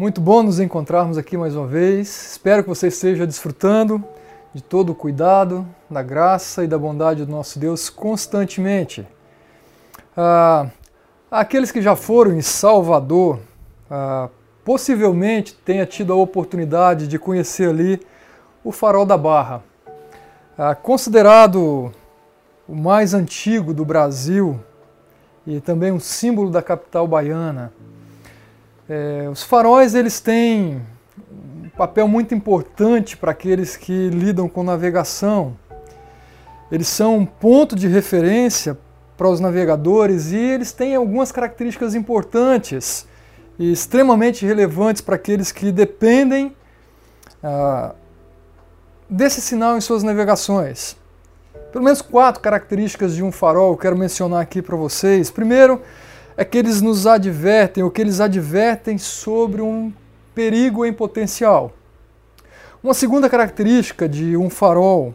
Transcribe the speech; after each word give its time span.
Muito 0.00 0.18
bom 0.18 0.42
nos 0.42 0.58
encontrarmos 0.58 1.18
aqui 1.18 1.36
mais 1.36 1.54
uma 1.54 1.66
vez. 1.66 2.30
Espero 2.30 2.62
que 2.62 2.70
você 2.70 2.88
esteja 2.88 3.26
desfrutando 3.26 4.02
de 4.54 4.62
todo 4.62 4.92
o 4.92 4.94
cuidado, 4.94 5.68
da 5.90 6.02
graça 6.02 6.64
e 6.64 6.66
da 6.66 6.78
bondade 6.78 7.26
do 7.26 7.30
nosso 7.30 7.58
Deus 7.58 7.90
constantemente. 7.90 9.06
Ah, 10.16 10.70
aqueles 11.30 11.70
que 11.70 11.82
já 11.82 11.94
foram 11.94 12.32
em 12.32 12.40
Salvador, 12.40 13.40
ah, 13.90 14.30
possivelmente 14.64 15.52
tenha 15.54 15.84
tido 15.84 16.14
a 16.14 16.16
oportunidade 16.16 17.06
de 17.06 17.18
conhecer 17.18 17.68
ali 17.68 18.00
o 18.64 18.72
Farol 18.72 19.04
da 19.04 19.18
Barra. 19.18 19.62
Ah, 20.56 20.74
considerado 20.74 21.92
o 22.66 22.74
mais 22.74 23.12
antigo 23.12 23.74
do 23.74 23.84
Brasil 23.84 24.58
e 25.46 25.60
também 25.60 25.92
um 25.92 26.00
símbolo 26.00 26.48
da 26.48 26.62
capital 26.62 27.06
baiana. 27.06 27.70
É, 28.92 29.28
os 29.30 29.44
faróis 29.44 29.94
eles 29.94 30.18
têm 30.18 30.82
um 31.64 31.68
papel 31.76 32.08
muito 32.08 32.34
importante 32.34 33.16
para 33.16 33.30
aqueles 33.30 33.76
que 33.76 34.08
lidam 34.08 34.48
com 34.48 34.64
navegação. 34.64 35.56
Eles 36.72 36.88
são 36.88 37.18
um 37.18 37.24
ponto 37.24 37.76
de 37.76 37.86
referência 37.86 38.76
para 39.16 39.28
os 39.28 39.38
navegadores 39.38 40.32
e 40.32 40.36
eles 40.36 40.72
têm 40.72 40.96
algumas 40.96 41.30
características 41.30 41.94
importantes 41.94 43.06
e 43.60 43.70
extremamente 43.70 44.44
relevantes 44.44 45.00
para 45.00 45.14
aqueles 45.14 45.52
que 45.52 45.70
dependem 45.70 46.56
ah, 47.44 47.94
desse 49.08 49.40
sinal 49.40 49.76
em 49.76 49.80
suas 49.80 50.02
navegações. 50.02 50.96
Pelo 51.70 51.84
menos 51.84 52.02
quatro 52.02 52.42
características 52.42 53.14
de 53.14 53.22
um 53.22 53.30
farol 53.30 53.70
eu 53.70 53.76
quero 53.76 53.96
mencionar 53.96 54.40
aqui 54.40 54.60
para 54.60 54.74
vocês. 54.74 55.30
Primeiro, 55.30 55.80
é 56.40 56.44
que 56.46 56.56
eles 56.56 56.80
nos 56.80 57.06
advertem, 57.06 57.84
ou 57.84 57.90
que 57.90 58.00
eles 58.00 58.18
advertem 58.18 58.96
sobre 58.96 59.60
um 59.60 59.92
perigo 60.34 60.86
em 60.86 60.92
potencial. 60.92 61.70
Uma 62.82 62.94
segunda 62.94 63.28
característica 63.28 64.08
de 64.08 64.38
um 64.38 64.48
farol 64.48 65.12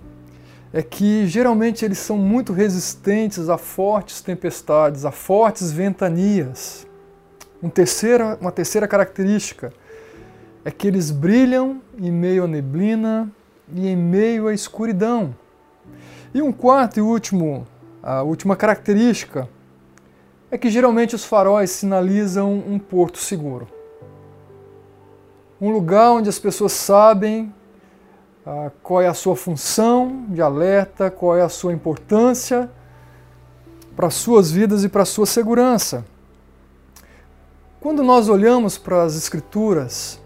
é 0.72 0.84
que 0.84 1.26
geralmente 1.26 1.84
eles 1.84 1.98
são 1.98 2.16
muito 2.16 2.54
resistentes 2.54 3.50
a 3.50 3.58
fortes 3.58 4.22
tempestades, 4.22 5.04
a 5.04 5.10
fortes 5.10 5.72
ventanias. 5.72 6.86
Um 7.60 7.70
terceira, 7.70 8.38
uma 8.40 8.52
terceira 8.52 8.88
característica 8.88 9.74
é 10.64 10.70
que 10.70 10.88
eles 10.88 11.10
brilham 11.10 11.82
em 11.98 12.12
meio 12.12 12.44
à 12.44 12.48
neblina 12.48 13.32
e 13.74 13.88
em 13.88 13.96
meio 13.96 14.48
à 14.48 14.54
escuridão. 14.54 15.36
E 16.36 16.40
um 16.40 16.52
quarto 16.52 17.00
e 17.00 17.02
último, 17.02 17.66
a 18.04 18.22
última 18.22 18.56
característica 18.56 19.50
é 20.56 20.58
que 20.58 20.70
geralmente 20.70 21.14
os 21.14 21.26
faróis 21.26 21.70
sinalizam 21.70 22.54
um 22.54 22.80
porto 22.80 23.18
seguro. 23.18 23.68
Um 25.60 25.70
lugar 25.70 26.12
onde 26.12 26.30
as 26.30 26.40
pessoas 26.40 26.72
sabem 26.72 27.54
ah, 28.46 28.72
qual 28.82 29.02
é 29.02 29.08
a 29.08 29.14
sua 29.14 29.36
função 29.36 30.26
de 30.30 30.42
alerta, 30.42 31.12
qual 31.12 31.36
é 31.36 31.42
a 31.42 31.50
sua 31.50 31.74
importância 31.74 32.72
para 33.98 34.08
as 34.08 34.14
suas 34.14 34.50
vidas 34.50 34.86
e 34.86 34.90
para 34.90 35.04
sua 35.04 35.26
segurança. 35.26 36.06
Quando 37.82 38.02
nós 38.02 38.30
olhamos 38.30 38.78
para 38.78 39.04
as 39.04 39.18
Escrituras, 39.18 40.22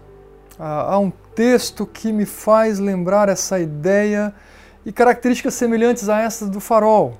ah, 0.60 0.94
há 0.94 0.98
um 1.00 1.10
texto 1.34 1.84
que 1.84 2.12
me 2.12 2.24
faz 2.24 2.78
lembrar 2.78 3.28
essa 3.28 3.58
ideia 3.58 4.32
e 4.86 4.92
características 4.92 5.54
semelhantes 5.54 6.08
a 6.08 6.20
essas 6.20 6.48
do 6.48 6.60
farol. 6.60 7.18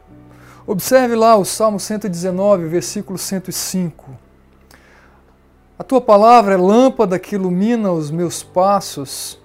Observe 0.66 1.14
lá 1.14 1.36
o 1.36 1.44
Salmo 1.44 1.80
119, 1.80 2.66
versículo 2.66 3.18
105. 3.18 4.10
A 5.78 5.82
tua 5.82 6.00
palavra 6.00 6.54
é 6.54 6.56
lâmpada 6.56 7.18
que 7.18 7.34
ilumina 7.34 7.90
os 7.90 8.10
meus 8.10 8.42
passos 8.42 9.40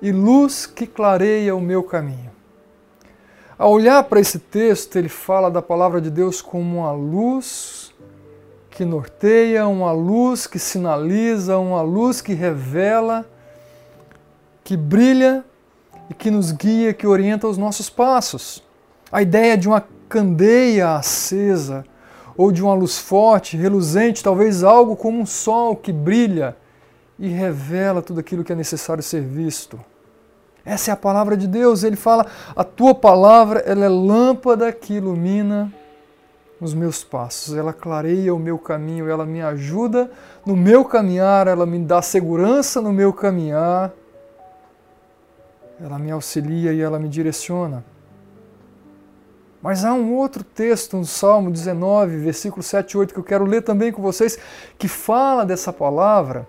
e 0.00 0.12
luz 0.12 0.64
que 0.64 0.86
clareia 0.86 1.56
o 1.56 1.60
meu 1.60 1.82
caminho. 1.82 2.30
Ao 3.58 3.72
olhar 3.72 4.04
para 4.04 4.20
esse 4.20 4.38
texto, 4.38 4.96
ele 4.96 5.08
fala 5.08 5.50
da 5.50 5.60
palavra 5.60 6.00
de 6.00 6.10
Deus 6.10 6.40
como 6.40 6.78
uma 6.78 6.92
luz 6.92 7.92
que 8.70 8.84
norteia, 8.84 9.66
uma 9.66 9.90
luz 9.90 10.46
que 10.46 10.58
sinaliza, 10.58 11.58
uma 11.58 11.80
luz 11.80 12.20
que 12.20 12.34
revela, 12.34 13.24
que 14.62 14.76
brilha 14.76 15.42
e 16.10 16.14
que 16.14 16.30
nos 16.30 16.52
guia, 16.52 16.92
que 16.92 17.06
orienta 17.06 17.48
os 17.48 17.56
nossos 17.56 17.88
passos. 17.90 18.62
A 19.10 19.22
ideia 19.22 19.56
de 19.56 19.66
uma 19.66 19.80
candeia 20.08 20.96
acesa 20.96 21.84
ou 22.36 22.52
de 22.52 22.62
uma 22.62 22.74
luz 22.74 22.98
forte, 22.98 23.56
reluzente, 23.56 24.22
talvez 24.22 24.62
algo 24.62 24.94
como 24.94 25.18
um 25.20 25.26
sol 25.26 25.74
que 25.74 25.92
brilha 25.92 26.56
e 27.18 27.28
revela 27.28 28.02
tudo 28.02 28.20
aquilo 28.20 28.44
que 28.44 28.52
é 28.52 28.56
necessário 28.56 29.02
ser 29.02 29.22
visto. 29.22 29.80
Essa 30.64 30.90
é 30.90 30.92
a 30.92 30.96
palavra 30.96 31.36
de 31.36 31.46
Deus. 31.46 31.82
Ele 31.82 31.96
fala: 31.96 32.26
"A 32.54 32.64
tua 32.64 32.94
palavra, 32.94 33.60
ela 33.60 33.84
é 33.84 33.88
lâmpada 33.88 34.70
que 34.72 34.94
ilumina 34.94 35.72
os 36.60 36.72
meus 36.72 37.04
passos, 37.04 37.54
ela 37.54 37.72
clareia 37.72 38.34
o 38.34 38.38
meu 38.38 38.58
caminho, 38.58 39.08
ela 39.08 39.26
me 39.26 39.42
ajuda 39.42 40.10
no 40.44 40.56
meu 40.56 40.84
caminhar, 40.84 41.46
ela 41.46 41.66
me 41.66 41.78
dá 41.78 42.00
segurança 42.00 42.80
no 42.80 42.92
meu 42.92 43.12
caminhar, 43.12 43.92
ela 45.78 45.98
me 45.98 46.10
auxilia 46.10 46.72
e 46.72 46.80
ela 46.80 46.98
me 46.98 47.08
direciona. 47.08 47.84
Mas 49.62 49.84
há 49.84 49.92
um 49.92 50.14
outro 50.14 50.44
texto 50.44 50.96
no 50.96 51.04
Salmo 51.04 51.50
19, 51.50 52.18
versículo 52.18 52.62
7 52.62 52.92
e 52.92 52.98
8, 52.98 53.14
que 53.14 53.20
eu 53.20 53.24
quero 53.24 53.44
ler 53.44 53.62
também 53.62 53.90
com 53.90 54.02
vocês, 54.02 54.38
que 54.78 54.86
fala 54.86 55.44
dessa 55.44 55.72
palavra 55.72 56.46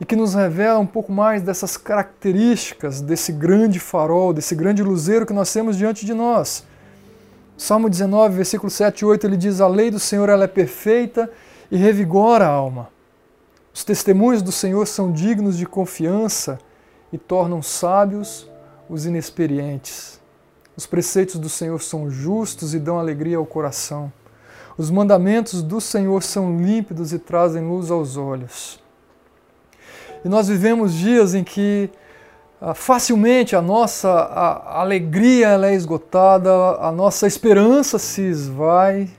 e 0.00 0.04
que 0.04 0.16
nos 0.16 0.34
revela 0.34 0.78
um 0.78 0.86
pouco 0.86 1.12
mais 1.12 1.42
dessas 1.42 1.76
características 1.76 3.00
desse 3.00 3.32
grande 3.32 3.80
farol, 3.80 4.32
desse 4.32 4.54
grande 4.54 4.82
luzeiro 4.82 5.26
que 5.26 5.32
nós 5.32 5.52
temos 5.52 5.76
diante 5.76 6.04
de 6.04 6.12
nós. 6.12 6.64
Salmo 7.56 7.88
19, 7.88 8.36
versículo 8.36 8.70
7 8.70 9.00
e 9.00 9.04
8, 9.04 9.26
ele 9.26 9.36
diz: 9.36 9.60
A 9.60 9.68
lei 9.68 9.90
do 9.90 9.98
Senhor 9.98 10.28
ela 10.28 10.44
é 10.44 10.48
perfeita 10.48 11.30
e 11.70 11.76
revigora 11.76 12.44
a 12.44 12.50
alma. 12.50 12.88
Os 13.72 13.84
testemunhos 13.84 14.42
do 14.42 14.52
Senhor 14.52 14.86
são 14.86 15.10
dignos 15.10 15.56
de 15.56 15.66
confiança 15.66 16.58
e 17.12 17.18
tornam 17.18 17.62
sábios 17.62 18.48
os 18.88 19.06
inexperientes. 19.06 20.20
Os 20.76 20.86
preceitos 20.86 21.36
do 21.36 21.48
Senhor 21.48 21.80
são 21.80 22.10
justos 22.10 22.74
e 22.74 22.78
dão 22.78 22.98
alegria 22.98 23.36
ao 23.36 23.46
coração. 23.46 24.12
Os 24.76 24.90
mandamentos 24.90 25.62
do 25.62 25.80
Senhor 25.80 26.22
são 26.22 26.60
límpidos 26.60 27.12
e 27.12 27.18
trazem 27.18 27.62
luz 27.62 27.90
aos 27.90 28.16
olhos. 28.16 28.82
E 30.24 30.28
nós 30.28 30.48
vivemos 30.48 30.92
dias 30.92 31.34
em 31.34 31.44
que 31.44 31.90
ah, 32.60 32.74
facilmente 32.74 33.54
a 33.54 33.60
nossa 33.60 34.10
alegria 34.10 35.48
ela 35.48 35.68
é 35.68 35.74
esgotada, 35.74 36.50
a 36.80 36.90
nossa 36.90 37.26
esperança 37.26 37.98
se 37.98 38.22
esvai. 38.22 39.10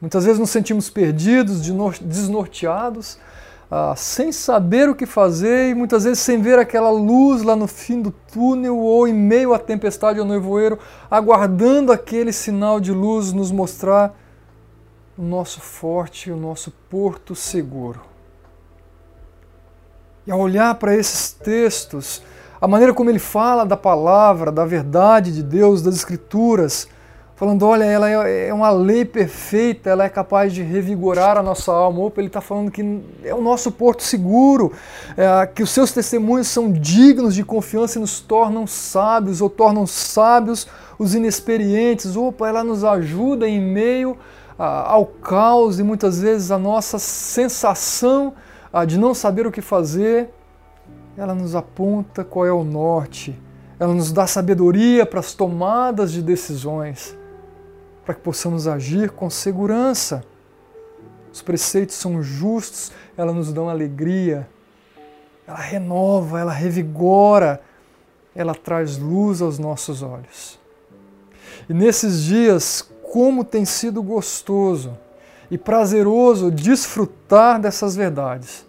Muitas 0.00 0.24
vezes 0.24 0.38
nos 0.38 0.50
sentimos 0.50 0.88
perdidos, 0.88 1.60
desnorteados, 2.00 3.18
ah, 3.70 3.94
sem 3.94 4.32
saber 4.32 4.88
o 4.88 4.94
que 4.94 5.04
fazer 5.04 5.70
e 5.70 5.74
muitas 5.74 6.04
vezes 6.04 6.20
sem 6.20 6.40
ver 6.40 6.58
aquela 6.58 6.90
luz 6.90 7.42
lá 7.42 7.54
no 7.54 7.66
fim 7.66 8.00
do 8.00 8.10
túnel 8.10 8.78
ou 8.78 9.06
em 9.06 9.12
meio 9.12 9.52
à 9.52 9.58
tempestade 9.58 10.18
ou 10.18 10.24
nevoeiro, 10.24 10.78
aguardando 11.10 11.92
aquele 11.92 12.32
sinal 12.32 12.80
de 12.80 12.92
luz 12.92 13.32
nos 13.32 13.52
mostrar 13.52 14.14
o 15.18 15.22
nosso 15.22 15.60
forte, 15.60 16.30
o 16.30 16.36
nosso 16.36 16.72
porto 16.88 17.34
seguro. 17.34 18.00
E 20.26 20.30
ao 20.30 20.40
olhar 20.40 20.74
para 20.76 20.94
esses 20.94 21.32
textos, 21.32 22.22
a 22.60 22.66
maneira 22.66 22.94
como 22.94 23.10
ele 23.10 23.18
fala 23.18 23.64
da 23.66 23.76
palavra, 23.76 24.50
da 24.50 24.64
verdade 24.64 25.32
de 25.32 25.42
Deus, 25.42 25.82
das 25.82 25.94
Escrituras, 25.94 26.88
falando: 27.38 27.62
olha, 27.62 27.84
ela 27.84 28.10
é, 28.10 28.48
é 28.48 28.54
uma 28.54 28.70
lei 28.70 29.04
perfeita, 29.04 29.88
ela 29.88 30.04
é 30.04 30.08
capaz 30.08 30.52
de 30.52 30.60
revigorar 30.60 31.38
a 31.38 31.42
nossa 31.42 31.72
alma. 31.72 32.00
Opa, 32.00 32.20
ele 32.20 32.26
está 32.26 32.40
falando 32.40 32.70
que 32.70 33.00
é 33.22 33.32
o 33.32 33.40
nosso 33.40 33.70
porto 33.70 34.02
seguro, 34.02 34.72
é, 35.16 35.46
que 35.46 35.62
os 35.62 35.70
seus 35.70 35.92
testemunhos 35.92 36.48
são 36.48 36.70
dignos 36.70 37.34
de 37.34 37.44
confiança 37.44 37.96
e 37.98 38.00
nos 38.00 38.18
tornam 38.18 38.66
sábios, 38.66 39.40
ou 39.40 39.48
tornam 39.48 39.86
sábios 39.86 40.66
os 40.98 41.14
inexperientes. 41.14 42.16
Opa, 42.16 42.48
ela 42.48 42.64
nos 42.64 42.82
ajuda 42.82 43.48
em 43.48 43.60
meio 43.60 44.18
a, 44.58 44.90
ao 44.90 45.06
caos 45.06 45.78
e 45.78 45.84
muitas 45.84 46.20
vezes 46.20 46.50
a 46.50 46.58
nossa 46.58 46.98
sensação 46.98 48.34
a, 48.72 48.84
de 48.84 48.98
não 48.98 49.14
saber 49.14 49.46
o 49.46 49.52
que 49.52 49.62
fazer. 49.62 50.30
Ela 51.16 51.34
nos 51.34 51.54
aponta 51.54 52.24
qual 52.24 52.44
é 52.44 52.52
o 52.52 52.64
norte. 52.64 53.40
Ela 53.78 53.94
nos 53.94 54.10
dá 54.10 54.26
sabedoria 54.26 55.06
para 55.06 55.20
as 55.20 55.34
tomadas 55.34 56.10
de 56.10 56.20
decisões 56.20 57.17
para 58.08 58.14
que 58.14 58.22
possamos 58.22 58.66
agir 58.66 59.10
com 59.10 59.28
segurança. 59.28 60.24
Os 61.30 61.42
preceitos 61.42 61.94
são 61.96 62.22
justos, 62.22 62.90
ela 63.18 63.34
nos 63.34 63.52
dão 63.52 63.68
alegria, 63.68 64.48
ela 65.46 65.58
renova, 65.58 66.40
ela 66.40 66.50
revigora, 66.50 67.60
ela 68.34 68.54
traz 68.54 68.96
luz 68.96 69.42
aos 69.42 69.58
nossos 69.58 70.02
olhos. 70.02 70.58
E 71.68 71.74
nesses 71.74 72.22
dias, 72.22 72.80
como 73.12 73.44
tem 73.44 73.66
sido 73.66 74.02
gostoso 74.02 74.96
e 75.50 75.58
prazeroso 75.58 76.50
desfrutar 76.50 77.60
dessas 77.60 77.94
verdades. 77.94 78.64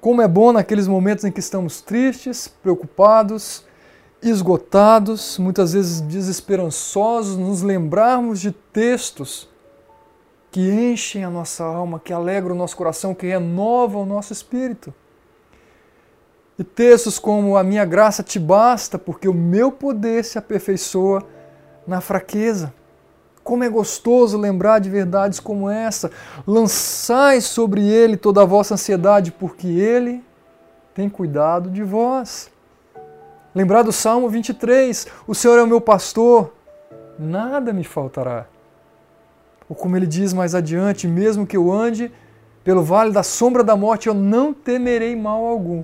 Como 0.00 0.20
é 0.20 0.26
bom 0.26 0.50
naqueles 0.50 0.88
momentos 0.88 1.24
em 1.24 1.30
que 1.30 1.38
estamos 1.38 1.80
tristes, 1.80 2.48
preocupados, 2.48 3.64
esgotados, 4.22 5.38
muitas 5.38 5.72
vezes 5.72 6.00
desesperançosos, 6.00 7.36
nos 7.36 7.62
lembrarmos 7.62 8.40
de 8.40 8.52
textos 8.52 9.48
que 10.50 10.70
enchem 10.70 11.24
a 11.24 11.30
nossa 11.30 11.64
alma, 11.64 12.00
que 12.00 12.12
alegram 12.12 12.54
o 12.54 12.58
nosso 12.58 12.76
coração, 12.76 13.14
que 13.14 13.26
renovam 13.26 14.02
o 14.02 14.06
nosso 14.06 14.32
espírito. 14.32 14.92
E 16.58 16.64
textos 16.64 17.18
como 17.18 17.56
A 17.56 17.62
minha 17.62 17.84
graça 17.84 18.22
te 18.22 18.38
basta, 18.38 18.98
porque 18.98 19.28
o 19.28 19.32
meu 19.32 19.72
poder 19.72 20.24
se 20.24 20.36
aperfeiçoa 20.38 21.22
na 21.86 22.00
fraqueza. 22.00 22.74
Como 23.42 23.64
é 23.64 23.68
gostoso 23.68 24.36
lembrar 24.36 24.80
de 24.80 24.90
verdades 24.90 25.40
como 25.40 25.70
essa. 25.70 26.10
Lançai 26.46 27.40
sobre 27.40 27.82
ele 27.88 28.16
toda 28.16 28.42
a 28.42 28.44
vossa 28.44 28.74
ansiedade, 28.74 29.32
porque 29.32 29.66
ele 29.66 30.22
tem 30.94 31.08
cuidado 31.08 31.70
de 31.70 31.82
vós. 31.82 32.50
Lembrar 33.54 33.82
do 33.82 33.92
Salmo 33.92 34.28
23: 34.28 35.06
O 35.26 35.34
Senhor 35.34 35.58
é 35.58 35.62
o 35.62 35.66
meu 35.66 35.80
pastor, 35.80 36.52
nada 37.18 37.72
me 37.72 37.82
faltará. 37.82 38.46
Ou 39.68 39.74
como 39.74 39.96
ele 39.96 40.06
diz 40.06 40.32
mais 40.32 40.54
adiante: 40.54 41.08
Mesmo 41.08 41.46
que 41.46 41.56
eu 41.56 41.72
ande 41.72 42.12
pelo 42.62 42.82
vale 42.82 43.12
da 43.12 43.22
sombra 43.22 43.64
da 43.64 43.74
morte, 43.74 44.06
eu 44.06 44.14
não 44.14 44.52
temerei 44.52 45.16
mal 45.16 45.44
algum, 45.46 45.82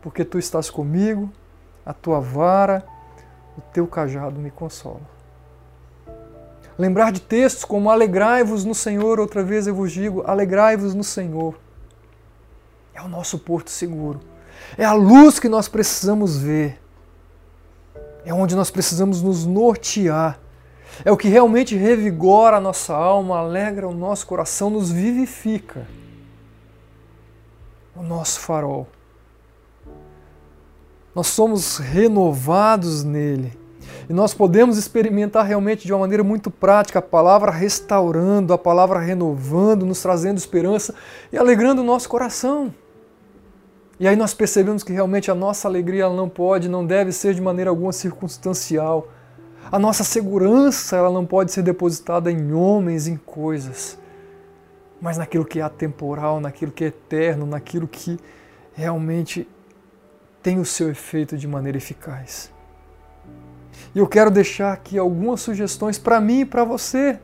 porque 0.00 0.24
tu 0.24 0.38
estás 0.38 0.70
comigo, 0.70 1.30
a 1.84 1.92
tua 1.92 2.18
vara, 2.18 2.84
o 3.56 3.60
teu 3.60 3.86
cajado 3.86 4.40
me 4.40 4.50
consola. 4.50 5.12
Lembrar 6.78 7.12
de 7.12 7.20
textos 7.20 7.64
como 7.64 7.90
alegrai-vos 7.90 8.64
no 8.64 8.74
Senhor, 8.74 9.20
outra 9.20 9.44
vez 9.44 9.66
eu 9.66 9.74
vos 9.74 9.92
digo, 9.92 10.24
alegrai-vos 10.26 10.94
no 10.94 11.04
Senhor. 11.04 11.54
É 12.94 13.02
o 13.02 13.08
nosso 13.08 13.38
porto 13.38 13.70
seguro. 13.70 14.31
É 14.76 14.84
a 14.84 14.92
luz 14.92 15.38
que 15.38 15.48
nós 15.48 15.68
precisamos 15.68 16.36
ver. 16.36 16.80
É 18.24 18.32
onde 18.32 18.54
nós 18.54 18.70
precisamos 18.70 19.22
nos 19.22 19.44
nortear. 19.44 20.38
É 21.04 21.10
o 21.10 21.16
que 21.16 21.28
realmente 21.28 21.76
revigora 21.76 22.58
a 22.58 22.60
nossa 22.60 22.94
alma, 22.94 23.38
alegra 23.38 23.88
o 23.88 23.94
nosso 23.94 24.26
coração, 24.26 24.70
nos 24.70 24.90
vivifica. 24.90 25.86
O 27.96 28.02
nosso 28.02 28.40
farol. 28.40 28.86
Nós 31.14 31.26
somos 31.26 31.78
renovados 31.78 33.04
nele. 33.04 33.58
E 34.08 34.12
nós 34.12 34.34
podemos 34.34 34.76
experimentar 34.76 35.44
realmente 35.44 35.86
de 35.86 35.92
uma 35.92 36.00
maneira 36.00 36.24
muito 36.24 36.50
prática 36.50 36.98
a 36.98 37.02
palavra 37.02 37.50
restaurando, 37.50 38.52
a 38.52 38.58
palavra 38.58 38.98
renovando, 38.98 39.84
nos 39.84 40.00
trazendo 40.00 40.38
esperança 40.38 40.94
e 41.32 41.36
alegrando 41.36 41.82
o 41.82 41.84
nosso 41.84 42.08
coração. 42.08 42.74
E 44.02 44.08
aí 44.08 44.16
nós 44.16 44.34
percebemos 44.34 44.82
que 44.82 44.92
realmente 44.92 45.30
a 45.30 45.34
nossa 45.34 45.68
alegria 45.68 46.02
ela 46.02 46.16
não 46.16 46.28
pode, 46.28 46.68
não 46.68 46.84
deve 46.84 47.12
ser 47.12 47.34
de 47.34 47.40
maneira 47.40 47.70
alguma 47.70 47.92
circunstancial. 47.92 49.06
A 49.70 49.78
nossa 49.78 50.02
segurança 50.02 50.96
ela 50.96 51.08
não 51.08 51.24
pode 51.24 51.52
ser 51.52 51.62
depositada 51.62 52.28
em 52.28 52.52
homens, 52.52 53.06
em 53.06 53.16
coisas, 53.16 53.96
mas 55.00 55.18
naquilo 55.18 55.44
que 55.44 55.60
é 55.60 55.62
atemporal, 55.62 56.40
naquilo 56.40 56.72
que 56.72 56.82
é 56.82 56.86
eterno, 56.88 57.46
naquilo 57.46 57.86
que 57.86 58.18
realmente 58.74 59.48
tem 60.42 60.58
o 60.58 60.64
seu 60.64 60.90
efeito 60.90 61.38
de 61.38 61.46
maneira 61.46 61.78
eficaz. 61.78 62.50
E 63.94 64.00
eu 64.00 64.08
quero 64.08 64.32
deixar 64.32 64.72
aqui 64.72 64.98
algumas 64.98 65.42
sugestões 65.42 65.96
para 65.96 66.20
mim 66.20 66.40
e 66.40 66.44
para 66.44 66.64
você 66.64 67.20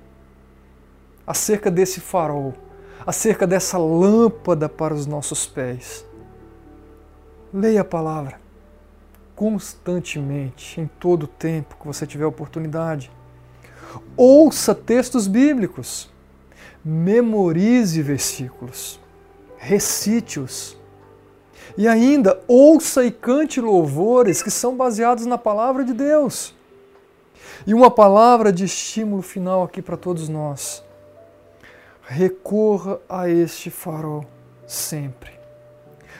acerca 1.27 1.73
desse 1.73 1.99
farol, 1.99 2.55
acerca 3.05 3.49
dessa 3.49 3.79
lâmpada 3.79 4.69
para 4.69 4.95
os 4.95 5.07
nossos 5.07 5.45
pés. 5.45 6.07
Leia 7.53 7.81
a 7.81 7.85
palavra 7.85 8.49
constantemente, 9.39 10.81
em 10.81 10.91
todo 10.99 11.23
o 11.23 11.29
tempo 11.29 11.77
que 11.81 11.87
você 11.87 12.05
tiver 12.05 12.27
oportunidade. 12.27 13.09
Ouça 14.17 14.75
textos 14.75 15.29
bíblicos. 15.29 16.11
Memorize 16.85 18.03
versículos. 18.03 18.99
Recite-os. 19.57 20.77
E 21.77 21.87
ainda, 21.87 22.43
ouça 22.49 23.05
e 23.05 23.13
cante 23.13 23.61
louvores 23.61 24.43
que 24.43 24.51
são 24.51 24.77
baseados 24.77 25.25
na 25.25 25.39
palavra 25.39 25.85
de 25.85 25.93
Deus. 25.93 26.53
E 27.65 27.73
uma 27.73 27.93
palavra 27.93 28.53
de 28.53 28.65
estímulo 28.65 29.23
final 29.23 29.63
aqui 29.63 29.81
para 29.81 29.97
todos 29.97 30.29
nós. 30.29 30.83
Recorra 32.03 32.99
a 33.09 33.29
este 33.29 33.71
farol 33.71 34.25
sempre. 34.67 35.38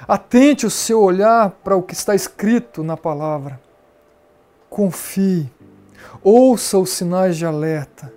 Atente 0.07 0.67
o 0.67 0.71
seu 0.71 1.01
olhar 1.01 1.51
para 1.65 1.77
o 1.77 1.83
que 1.83 1.95
está 1.95 2.15
escrito 2.15 2.83
na 2.83 2.97
palavra. 2.97 3.61
Confie, 4.71 5.51
ouça 6.23 6.79
os 6.79 6.91
sinais 6.91 7.37
de 7.37 7.45
alerta 7.45 8.13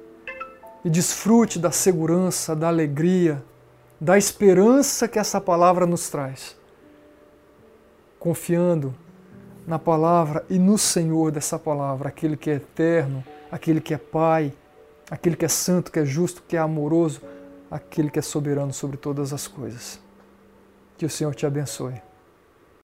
e 0.83 0.89
desfrute 0.89 1.59
da 1.59 1.71
segurança, 1.71 2.55
da 2.55 2.67
alegria, 2.67 3.43
da 3.99 4.17
esperança 4.17 5.07
que 5.07 5.19
essa 5.19 5.39
palavra 5.39 5.85
nos 5.85 6.09
traz. 6.09 6.55
Confiando 8.19 8.93
na 9.65 9.79
palavra 9.79 10.45
e 10.49 10.57
no 10.59 10.77
Senhor 10.77 11.31
dessa 11.31 11.57
palavra, 11.57 12.09
aquele 12.09 12.35
que 12.35 12.49
é 12.49 12.55
eterno, 12.55 13.23
aquele 13.51 13.79
que 13.79 13.93
é 13.93 13.97
Pai, 13.97 14.53
aquele 15.09 15.35
que 15.35 15.45
é 15.45 15.47
santo, 15.47 15.91
que 15.91 15.99
é 15.99 16.05
justo, 16.05 16.43
que 16.47 16.57
é 16.57 16.59
amoroso, 16.59 17.21
aquele 17.69 18.09
que 18.09 18.19
é 18.19 18.21
soberano 18.21 18.73
sobre 18.73 18.97
todas 18.97 19.33
as 19.33 19.47
coisas. 19.47 19.99
Que 21.01 21.07
o 21.07 21.09
Senhor 21.09 21.33
te 21.33 21.47
abençoe. 21.47 21.99